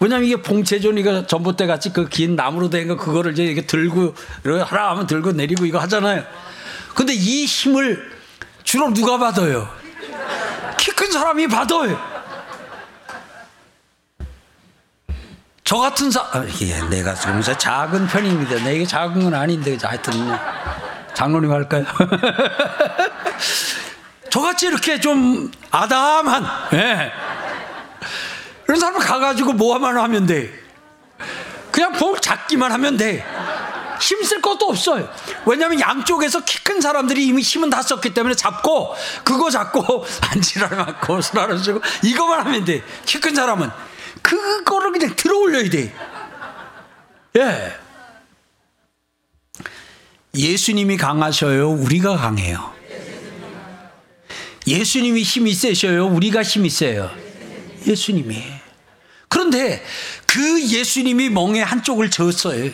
[0.00, 4.14] 왜냐면 이게 봉체존 이거 전봇대 같이 그 긴 나무로 된 거 그거를 이제 이렇게 들고
[4.66, 6.24] 하나 하면 들고 내리고 이거 하잖아요.
[6.94, 8.12] 근데 이 힘을
[8.64, 9.66] 주로 누가 받아요?
[10.76, 11.98] 키 큰 사람이 받아요.
[15.64, 18.62] 저 같은 사, 아, 예, 내가 지금 작은 편입니다.
[18.64, 20.12] 내게 작은 건 아닌데, 하여튼,
[21.14, 21.84] 장로님 할까요?
[24.30, 27.12] 저같이 이렇게 좀 아담한, 예.
[28.68, 30.52] 그런 사람은 가가지고 뭐만 하면 돼.
[31.70, 33.24] 그냥 볼 잡기만 하면 돼.
[33.98, 35.08] 힘쓸 것도 없어요.
[35.46, 41.22] 왜냐하면 양쪽에서 키 큰 사람들이 이미 힘은 다 썼기 때문에 잡고 그거 잡고 안지랄 맞고
[41.22, 42.82] 수라를 주고 이거만 하면 돼.
[43.06, 43.70] 키 큰 사람은
[44.20, 45.94] 그거를 그냥 들어 올려야 돼.
[47.38, 47.72] 예.
[50.34, 51.70] 예수님이 강하셔요.
[51.70, 52.74] 우리가 강해요.
[54.66, 56.06] 예수님이 힘이 세셔요.
[56.08, 57.10] 우리가 힘이 세요.
[57.86, 58.57] 예수님이.
[59.28, 59.84] 그런데
[60.26, 62.70] 그 예수님이 멍에 한쪽을 졌어요.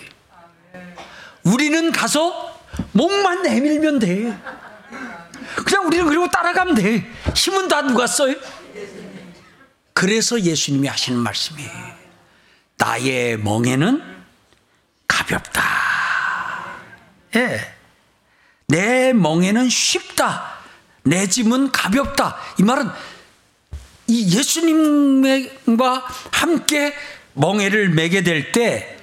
[1.43, 2.61] 우리는 가서
[2.93, 4.39] 목만 내밀면 돼.
[5.65, 7.11] 그냥 우리는 그리고 따라가면 돼.
[7.35, 8.35] 힘은 다 누가 써요?
[9.93, 11.63] 그래서 예수님이 하시는 말씀이
[12.77, 14.03] 나의 멍에는
[15.07, 15.63] 가볍다.
[17.37, 17.75] 예.
[18.67, 20.55] 내 멍에는 쉽다.
[21.05, 22.37] 내 짐은 가볍다.
[22.59, 22.91] 이 말은
[24.07, 26.95] 이 예수님과 함께
[27.35, 28.95] 멍해를 매게 될 때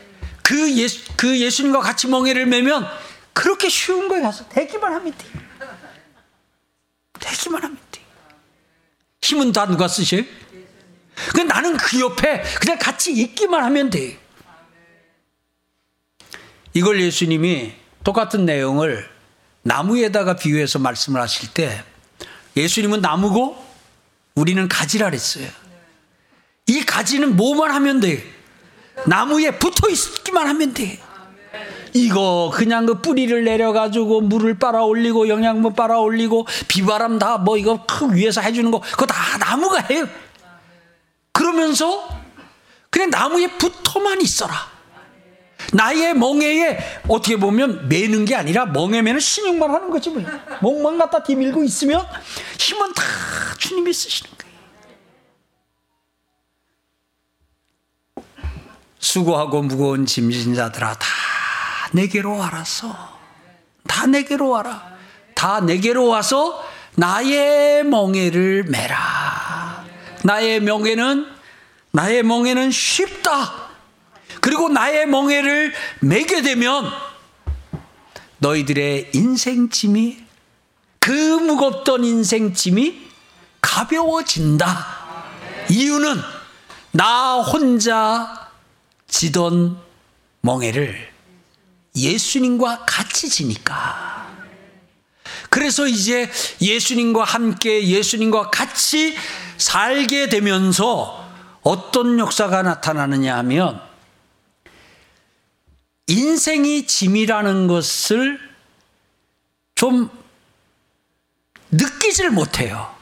[0.52, 2.86] 그 예수, 그 예수님과 같이 멍해를 매면
[3.32, 5.26] 그렇게 쉬운 거에 가서 대기만 하면 돼.
[7.22, 8.02] 대기만 하면 돼.
[9.22, 10.24] 힘은 다 누가 쓰셔요?
[11.34, 14.20] 그 나는 그 옆에 그냥 같이 있기만 하면 돼.
[16.74, 19.10] 이걸 예수님이 똑같은 내용을
[19.62, 21.82] 나무에다가 비유해서 말씀을 하실 때
[22.58, 23.61] 예수님은 나무고
[24.36, 25.48] 우리는 가지라 그랬어요.
[26.67, 28.24] 이 가지는 뭐만 하면 돼.
[29.06, 31.00] 나무에 붙어 있기만 하면 돼.
[31.94, 37.86] 이거 그냥 그 뿌리를 내려가지고 물을 빨아 올리고 영양분 빨아 올리고 비바람 다 뭐 이거
[37.86, 40.08] 크 위에서 해주는 거 그거 다 나무가 해요.
[41.34, 42.08] 그러면서
[42.89, 44.71] 그냥 나무에 붙어만 있어라.
[45.74, 50.24] 나의 멍에에 어떻게 보면 매는 게 아니라 멍에 매는 신용만 하는 거지 뭐.
[50.62, 52.06] 멍만 갖다 뒤밀고 있으면
[52.60, 53.04] 힘은 다
[53.58, 54.52] 주님이 쓰시는 거예요.
[59.00, 61.08] 수고하고 무거운 짐진 자들아 다
[61.93, 63.19] 내게로 와라서
[63.88, 64.91] 다 내게로 와라.
[65.36, 66.63] 다 내게로 와서
[66.95, 69.86] 나의 멍에를 매라.
[70.24, 71.26] 나의 멍에는
[71.91, 73.71] 나의 멍에는 쉽다.
[74.41, 76.91] 그리고 나의 멍에를 매게 되면
[78.39, 80.17] 너희들의 인생짐이
[80.99, 83.08] 그 무겁던 인생짐이
[83.62, 85.01] 가벼워진다.
[85.69, 86.15] 이유는
[86.91, 88.49] 나 혼자
[89.08, 89.80] 지던
[90.41, 91.10] 멍에를
[91.95, 94.27] 예수님과 같이 지니까.
[95.49, 99.15] 그래서 이제 예수님과 함께 예수님과 같이
[99.58, 101.30] 살게 되면서
[101.62, 103.90] 어떤 역사가 나타나느냐 하면
[106.12, 108.38] 인생이 짐이라는 것을
[109.76, 110.10] 좀
[111.71, 112.93] 느끼질 못해요.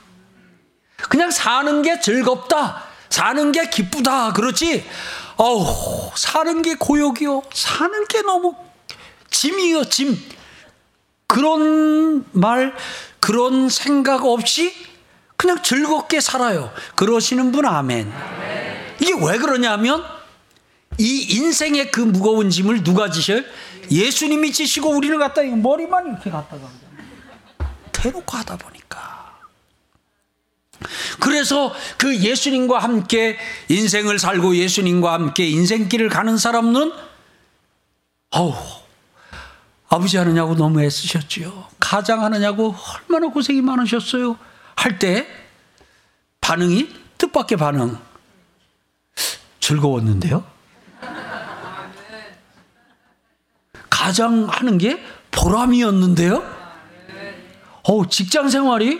[1.10, 2.84] 그냥 사는 게 즐겁다.
[3.10, 4.34] 사는 게 기쁘다.
[4.34, 4.86] 그렇지?
[5.38, 7.42] 어우, 사는 게 고역이요.
[7.52, 8.56] 사는 게 너무
[9.32, 10.16] 짐이요, 짐.
[11.26, 12.76] 그런 말,
[13.20, 14.72] 그런 생각 없이
[15.36, 16.72] 그냥 즐겁게 살아요.
[16.96, 18.14] 그러시는 분 아멘.
[19.00, 20.19] 이게 왜 그러냐면
[21.00, 23.42] 이 인생의 그 무거운 짐을 누가 지셔요?
[23.90, 26.68] 예수님이 지시고 우리를 갖다 머리만 이렇게 갖다가
[27.94, 29.40] 대놓고 하다 보니까.
[31.20, 33.38] 그래서 그 예수님과 함께
[33.70, 36.92] 인생을 살고 예수님과 함께 인생길을 가는 사람은
[38.32, 38.54] 어우
[39.88, 41.68] 아버지 하느냐고 너무 애쓰셨지요.
[41.80, 42.76] 가장 하느냐고
[43.10, 44.38] 얼마나 고생이 많으셨어요.
[44.76, 45.28] 할 때
[46.42, 47.98] 반응이 뜻밖의 반응.
[49.60, 50.59] 즐거웠는데요.
[54.10, 56.44] 가장 하는 게 보람이었는데요.
[57.84, 59.00] 어 직장 생활이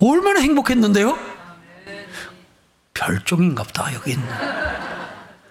[0.00, 1.18] 얼마나 행복했는데요.
[2.94, 4.22] 별종인갑다 여긴.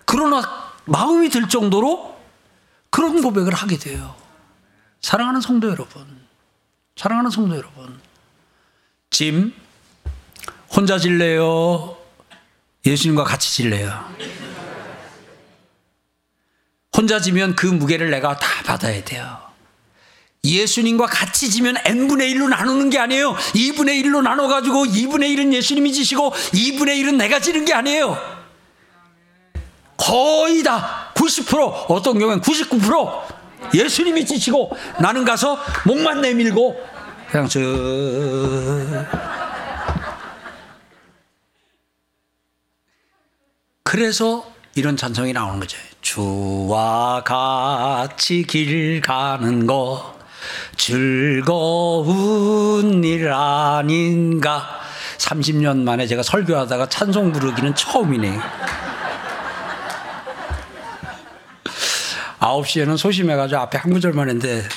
[0.05, 2.17] 그러나 마음이 들 정도로
[2.89, 4.15] 그런 고백을 하게 돼요.
[5.01, 6.05] 사랑하는 성도 여러분,
[6.95, 7.99] 사랑하는 성도 여러분,
[9.09, 9.53] 짐
[10.73, 11.97] 혼자 질래요?
[12.85, 14.05] 예수님과 같이 질래요?
[16.99, 19.39] 혼자 지면 그 무게를 내가 다 받아야 돼요.
[20.43, 23.35] 예수님과 같이 지면 n분의 1로 나누는 게 아니에요.
[23.35, 28.17] 2분의 1로 나눠가지고 2분의 1은 예수님이 지시고 2분의 1은 내가 지는 게 아니에요.
[29.95, 36.85] 거의 다 90% 어떤 경우엔 99% 예수님이 지시고 나는 가서 목만 내밀고
[37.31, 37.59] 그냥 저
[43.83, 45.77] 그래서 이런 찬송이 나오는 거죠.
[46.09, 50.17] 주와 같이 길 가는 거
[50.75, 52.23] 즐거운
[53.03, 54.79] 일 아닌가.
[55.19, 58.41] 30년 만에 제가 설교하다가 찬송 부르기는 처음이네요.
[62.39, 64.67] 9시에는 소심해가지고 앞에 한 구절만 했는데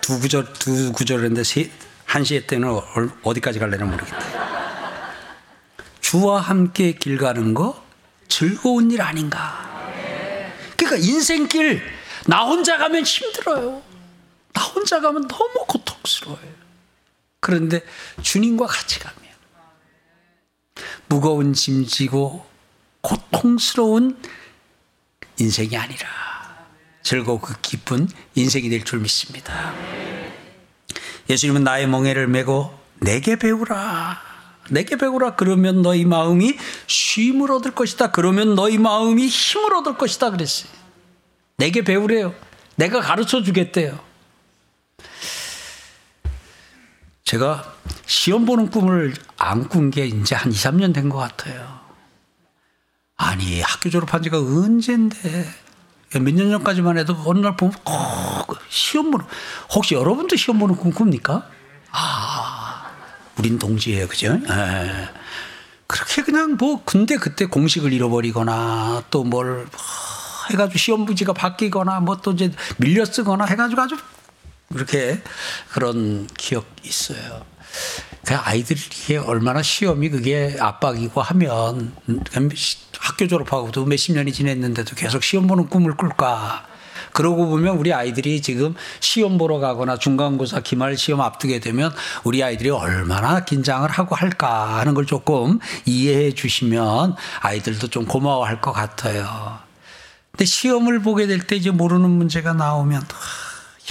[0.00, 1.70] 두 구절, 두 구절 했는데 세,
[2.04, 2.80] 한 시에 때는
[3.22, 4.18] 어디까지 갈래나 모르겠다.
[6.00, 7.80] 주와 함께 길 가는 거
[8.26, 9.67] 즐거운 일 아닌가.
[10.78, 11.82] 그러니까 인생길
[12.26, 13.82] 나 혼자 가면 힘들어요.
[14.54, 16.58] 나 혼자 가면 너무 고통스러워요.
[17.40, 17.84] 그런데
[18.22, 19.18] 주님과 같이 가면
[21.08, 22.46] 무거운 짐 지고
[23.00, 24.20] 고통스러운
[25.38, 26.08] 인생이 아니라
[27.02, 29.74] 즐겁고 기쁜 인생이 될 줄 믿습니다.
[31.28, 34.27] 예수님은 나의 멍에를 메고 내게 배우라.
[34.70, 35.36] 내게 배우라.
[35.36, 38.10] 그러면 너희 마음이 쉼을 얻을 것이다.
[38.10, 40.30] 그러면 너희 마음이 힘을 얻을 것이다.
[40.30, 40.70] 그랬어요.
[41.56, 42.34] 내게 배우래요.
[42.76, 43.98] 내가 가르쳐 주겠대요.
[47.24, 47.74] 제가
[48.06, 51.78] 시험 보는 꿈을 안 꾼 게 이제 한 2, 3년 된 것 같아요.
[53.16, 55.44] 아니, 학교 졸업한 지가 언젠데.
[56.14, 59.26] 몇 년 전까지만 해도 어느 날 보면 꼭 시험 보는,
[59.74, 61.50] 혹시 여러분도 시험 보는 꿈 꿉니까?
[61.90, 62.47] 아,
[63.38, 64.08] 우린 동지예요.
[64.08, 64.38] 그죠?
[64.48, 65.08] 예.
[65.86, 69.80] 그렇게 그냥 뭐, 근데 그때 공식을 잃어버리거나 또 뭘, 뭐
[70.50, 73.96] 해가지고 시험 부지가 바뀌거나 뭐 또 이제 밀려 쓰거나 해가지고 아주
[74.72, 75.22] 그렇게
[75.70, 77.44] 그런 기억 있어요.
[78.26, 81.94] 그 아이들이 얼마나 시험이 그게 압박이고 하면
[82.98, 86.66] 학교 졸업하고도 몇십 년이 지냈는데도 계속 시험 보는 꿈을 꿀까?
[87.12, 91.92] 그러고 보면 우리 아이들이 지금 시험 보러 가거나 중간고사 기말 시험 앞두게 되면
[92.24, 98.72] 우리 아이들이 얼마나 긴장을 하고 할까 하는 걸 조금 이해해 주시면 아이들도 좀 고마워할 것
[98.72, 99.58] 같아요.
[100.32, 103.02] 근데 시험을 보게 될 때 이제 모르는 문제가 나오면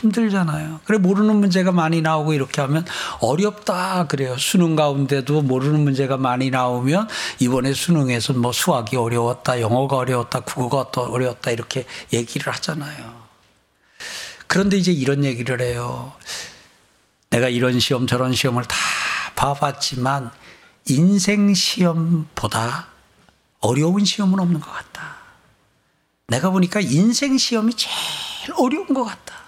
[0.02, 0.82] 힘들잖아요.
[0.86, 2.86] 그래 모르는 문제가 많이 나오고 이렇게 하면
[3.20, 4.38] 어렵다 그래요.
[4.38, 7.08] 수능 가운데도 모르는 문제가 많이 나오면
[7.39, 13.28] 이번에 수능에서 뭐 수학이 어려웠다, 영어가 어려웠다, 국어가 어려웠다 이렇게 얘기를 하잖아요.
[14.45, 16.14] 그런데 이제 이런 얘기를 해요.
[17.32, 18.78] 내가 이런 시험 저런 시험을 다
[19.36, 20.32] 봐봤지만
[20.89, 22.88] 인생 시험보다
[23.60, 25.18] 어려운 시험은 없는 것 같다.
[26.28, 29.47] 내가 보니까 인생 시험이 제일 어려운 것 같다.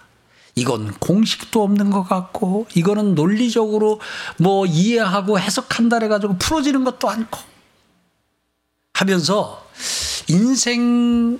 [0.59, 4.01] 이건 공식도 없는 것 같고, 이거는 논리적으로
[4.37, 7.39] 뭐 이해하고 해석한다 해가지고 풀어지는 것도 않고,
[8.93, 9.65] 하면서
[10.27, 11.39] 인생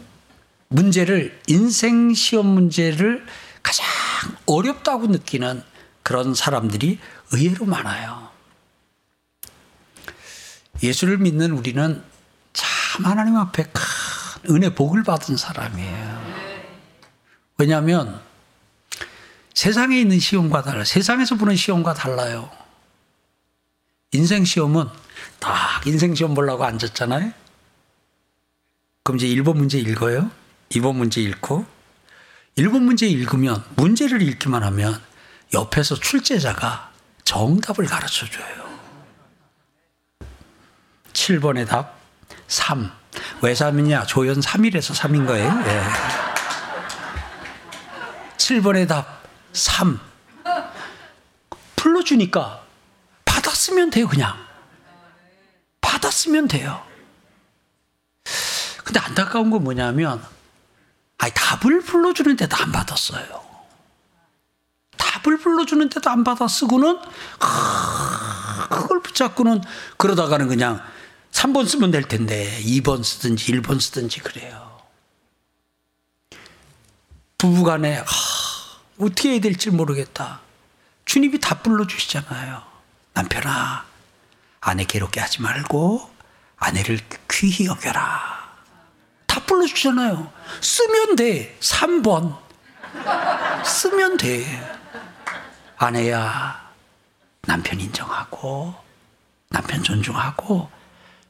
[0.69, 3.25] 문제를, 인생 시험 문제를
[3.61, 3.85] 가장
[4.45, 5.63] 어렵다고 느끼는
[6.01, 6.99] 그런 사람들이
[7.33, 8.29] 의외로 많아요.
[10.81, 12.01] 예수를 믿는 우리는
[12.53, 16.29] 참 하나님 앞에 큰 은혜 복을 받은 사람이에요.
[17.57, 18.21] 왜냐하면
[19.59, 20.85] 세상에 있는 시험과 달라.
[20.85, 22.49] 세상에서 보는 시험과 달라요.
[24.13, 24.87] 인생 시험은
[25.37, 27.33] 딱 인생 시험 보려고 앉았잖아요.
[29.03, 30.31] 그럼 이제 1번 문제 읽어요.
[30.69, 31.65] 2번 문제 읽고
[32.57, 34.97] 1번 문제 읽으면 문제를 읽기만 하면
[35.53, 36.91] 옆에서 출제자가
[37.25, 38.79] 정답을 가르쳐 줘요.
[41.11, 41.99] 7번의 답
[42.47, 42.89] 3.
[43.41, 44.07] 왜 3이냐?
[44.07, 45.49] 조연 3일에서 3인 거예요.
[45.65, 45.83] 예.
[48.37, 49.18] 7번의 답
[49.53, 49.99] 3.
[51.75, 52.63] 불러주니까
[53.25, 54.35] 받았으면 돼요, 그냥.
[55.81, 56.85] 받았으면 돼요.
[58.83, 60.23] 근데 안타까운 건 뭐냐면,
[61.17, 63.43] 아니, 답을 불러주는데도 안 받았어요.
[64.97, 66.99] 답을 불러주는데도 안 받아 쓰고는,
[68.69, 69.61] 그걸 붙잡고는
[69.97, 70.81] 그러다가는 그냥
[71.31, 74.81] 3번 쓰면 될 텐데, 2번 쓰든지 1번 쓰든지 그래요.
[77.37, 78.03] 부부간에,
[78.99, 80.41] 어떻게 해야 될지 모르겠다.
[81.05, 82.61] 주님이 다 불러주시잖아요.
[83.13, 83.85] 남편아,
[84.61, 86.09] 아내 괴롭게 하지 말고
[86.57, 86.99] 아내를
[87.31, 88.49] 귀히 여겨라.
[89.25, 90.31] 다 불러주잖아요.
[90.61, 91.57] 쓰면 돼.
[91.61, 92.37] 3번.
[93.65, 94.79] 쓰면 돼.
[95.77, 96.69] 아내야,
[97.43, 98.75] 남편 인정하고,
[99.49, 100.69] 남편 존중하고,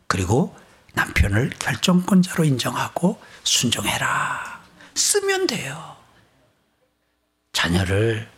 [0.08, 0.58] 그리고
[0.94, 4.60] 남편을 결정권자로 인정하고 순종해라.
[4.96, 5.99] 쓰면 돼요.
[7.54, 8.30] 자녀를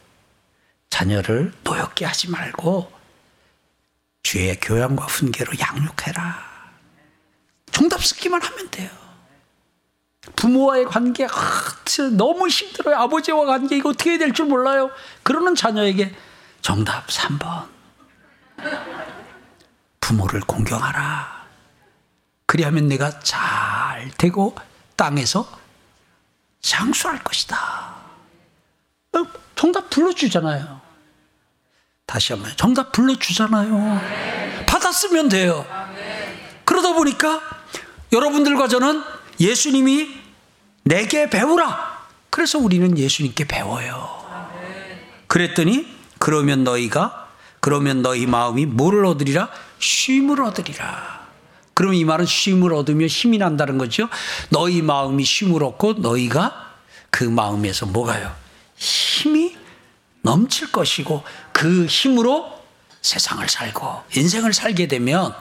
[0.90, 2.92] 자녀를 노엽게 하지 말고
[4.24, 6.52] 주의 교양과 훈계로 양육해라.
[7.72, 8.90] 정답 쓰기만 하면 돼요.
[10.36, 11.30] 부모와의 관계 아,
[12.16, 12.96] 너무 힘들어요.
[12.98, 14.92] 아버지와 관계 이거 어떻게 해야 될 줄 몰라요.
[15.24, 16.14] 그러는 자녀에게
[16.62, 17.68] 정답 3번.
[20.00, 21.48] 부모를 공경하라.
[22.46, 24.56] 그리하면 내가 잘 되고
[24.96, 25.48] 땅에서
[26.62, 28.01] 장수할 것이다.
[29.14, 30.80] 어, 정답 불러주잖아요.
[32.06, 34.02] 다시 한번 정답 불러주잖아요.
[34.66, 35.66] 받았으면 돼요.
[36.66, 37.42] 그러다 보니까
[38.12, 39.02] 여러분들과 저는
[39.40, 40.10] 예수님이
[40.84, 42.02] 내게 배우라.
[42.30, 44.22] 그래서 우리는 예수님께 배워요.
[45.28, 45.88] 그랬더니
[46.20, 49.50] 그러면 너희가 그러면 너희 마음이 뭐를 얻으리라?
[49.80, 51.22] 쉼을 얻으리라.
[51.74, 54.10] 그럼 이 말은 쉼을 얻으며 힘이 난다는 거죠.
[54.50, 56.74] 너희 마음이 쉼을 얻고 너희가
[57.10, 58.41] 그 마음에서 뭐가요?
[58.82, 59.56] 힘이
[60.24, 61.24] 넘칠 것이고
[61.54, 62.52] 그 힘으로
[63.02, 65.36] 세상을 살고 인생을 살게 되면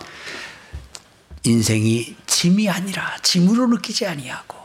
[1.45, 4.59] 인생이 짐이 아니라 짐으로 느끼지 아니하고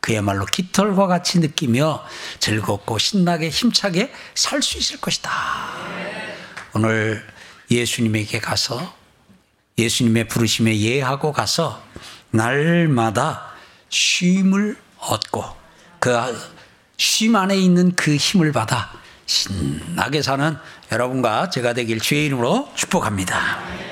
[0.00, 2.04] 그야말로 깃털과 같이 느끼며
[2.38, 5.30] 즐겁고 신나게 힘차게 살 수 있을 것이다.
[6.74, 7.26] 오늘
[7.68, 8.94] 예수님에게 가서
[9.76, 11.82] 예수님의 부르심에 예하고 가서
[12.30, 13.54] 날마다
[13.88, 15.44] 쉼을 얻고
[15.98, 16.16] 그
[17.00, 18.90] 쉼 안에 있는 그 힘을 받아
[19.24, 20.54] 신나게 사는
[20.92, 23.89] 여러분과 제가 되길 주의 이름으로 축복합니다.